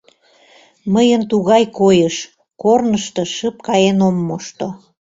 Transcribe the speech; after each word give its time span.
Мыйын 0.93 1.21
тугай 1.31 1.63
койыш: 1.79 2.15
корнышто 2.61 3.23
шып 3.35 3.55
каен 3.67 3.97
ом 4.07 4.15
мошто. 4.27 4.67